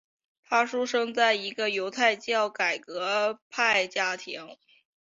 [0.43, 4.57] 他出生在一个犹太教改革派家庭。